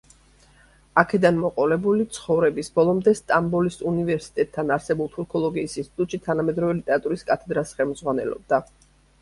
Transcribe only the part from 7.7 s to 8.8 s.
ხელმძღვანელობდა.